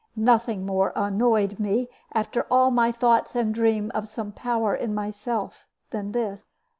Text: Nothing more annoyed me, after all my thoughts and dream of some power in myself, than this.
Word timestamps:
Nothing 0.15 0.65
more 0.65 0.93
annoyed 0.95 1.59
me, 1.59 1.87
after 2.11 2.47
all 2.49 2.71
my 2.71 2.91
thoughts 2.91 3.35
and 3.35 3.53
dream 3.53 3.91
of 3.93 4.07
some 4.09 4.31
power 4.31 4.73
in 4.75 4.95
myself, 4.95 5.67
than 5.91 6.11
this. 6.11 6.43